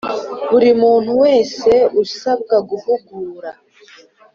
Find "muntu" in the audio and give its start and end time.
0.81-1.11